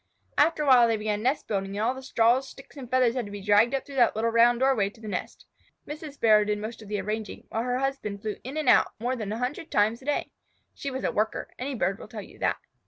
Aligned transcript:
After 0.35 0.63
a 0.63 0.65
while 0.65 0.87
they 0.87 0.97
began 0.97 1.21
nest 1.21 1.47
building, 1.47 1.77
and 1.77 1.85
all 1.85 1.93
the 1.93 2.01
straws, 2.01 2.49
sticks, 2.49 2.75
and 2.75 2.89
feathers 2.89 3.13
had 3.13 3.25
to 3.25 3.31
be 3.31 3.39
dragged 3.39 3.75
up 3.75 3.85
through 3.85 3.97
the 3.97 4.11
little 4.15 4.31
round 4.31 4.59
doorway 4.61 4.89
to 4.89 4.99
the 4.99 5.07
nest. 5.07 5.45
Mrs. 5.87 6.13
Sparrow 6.13 6.43
did 6.43 6.57
most 6.57 6.81
of 6.81 6.87
the 6.87 6.99
arranging, 6.99 7.45
while 7.49 7.61
her 7.61 7.77
husband 7.77 8.19
flew 8.23 8.37
in 8.43 8.57
and 8.57 8.67
out 8.67 8.87
more 8.99 9.15
than 9.15 9.31
a 9.31 9.37
hundred 9.37 9.69
times 9.69 10.01
a 10.01 10.05
day. 10.05 10.31
She 10.73 10.89
was 10.89 11.03
a 11.03 11.11
worker. 11.11 11.49
Any 11.59 11.75
bird 11.75 11.99
will 11.99 12.07
tell 12.07 12.23
you 12.23 12.39
that. 12.39 12.57